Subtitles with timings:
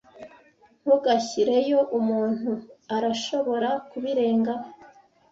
[0.81, 1.79] Ntugashyireyo.
[1.99, 2.51] Umuntu
[2.95, 4.67] arashobora kubirengaho.